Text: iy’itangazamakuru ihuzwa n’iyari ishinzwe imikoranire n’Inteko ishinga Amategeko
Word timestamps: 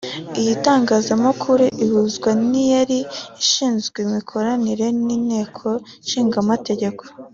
iy’itangazamakuru 0.39 1.63
ihuzwa 1.85 2.29
n’iyari 2.49 2.99
ishinzwe 3.43 3.97
imikoranire 4.07 4.87
n’Inteko 5.05 5.67
ishinga 6.03 6.37
Amategeko 6.45 7.01